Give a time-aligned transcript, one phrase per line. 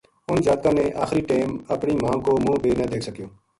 [0.29, 3.27] اِنھ جاتکاں نے آخری ٹیم اپنی ماں کو منہ بے نہ دیکھ سکیو